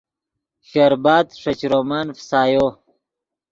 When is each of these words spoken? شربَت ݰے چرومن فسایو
شربَت 0.69 1.27
ݰے 1.41 1.53
چرومن 1.59 2.07
فسایو 2.17 2.65